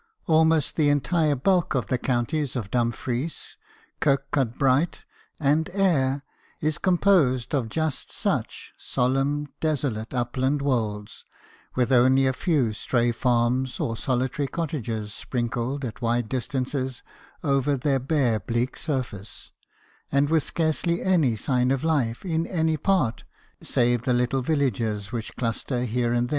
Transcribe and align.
Almost 0.25 0.77
the 0.77 0.89
entire 0.89 1.35
bulk 1.35 1.75
of 1.75 1.85
the 1.85 1.99
counties 1.99 2.55
of 2.55 2.71
Dumfries, 2.71 3.55
Kirkcudbright, 4.01 5.03
and 5.39 5.69
Ayr 5.75 6.23
is 6.59 6.79
composed 6.79 7.53
of 7.53 7.69
just 7.69 8.11
such 8.11 8.73
solemn 8.79 9.49
desolate 9.59 10.11
upland 10.11 10.63
wolds, 10.63 11.23
with 11.75 11.91
only 11.91 12.25
a 12.25 12.33
few 12.33 12.73
stray 12.73 13.11
farms 13.11 13.79
or 13.79 13.95
solitary 13.95 14.47
cottages 14.47 15.13
sprinkled 15.13 15.85
at 15.85 16.01
wide 16.01 16.27
distances 16.27 17.03
over 17.43 17.77
their 17.77 17.99
bare 17.99 18.39
bleak 18.39 18.77
surface, 18.77 19.51
and 20.11 20.31
with 20.31 20.41
scarcely 20.41 21.03
any 21.03 21.35
sign 21.35 21.69
of 21.69 21.83
life 21.83 22.25
in 22.25 22.47
any 22.47 22.75
part 22.75 23.23
save 23.61 24.01
the 24.01 24.13
little 24.13 24.41
villages 24.41 25.11
which 25.11 25.35
cluster 25.35 25.81
here 25.81 25.81
and 25.83 25.87
6 25.87 25.93
BIOGRAPHIES 25.93 25.99
OF 25.99 26.11
WORKING 26.11 26.25
MEN. 26.25 26.29